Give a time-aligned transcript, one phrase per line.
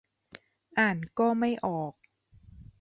[0.79, 1.93] อ่านก็ไม่ออก